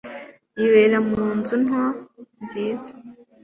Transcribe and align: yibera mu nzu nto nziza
yibera 0.57 0.97
mu 1.09 1.21
nzu 1.37 1.55
nto 1.65 1.83
nziza 2.43 2.91